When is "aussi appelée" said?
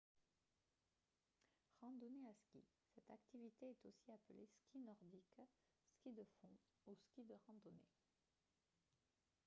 3.85-4.47